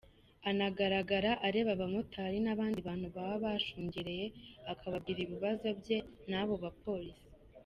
Anagaragara 0.49 1.31
areba 1.47 1.69
abamotari 1.73 2.37
n’abandi 2.45 2.79
bantu 2.87 3.07
baba 3.15 3.35
bashungereye, 3.45 4.25
akababwira 4.71 5.19
ibibazo 5.23 5.67
bye 5.79 5.97
n’abo 6.29 6.53
bapolisi. 6.63 7.25